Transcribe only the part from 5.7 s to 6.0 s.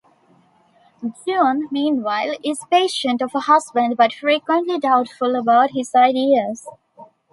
his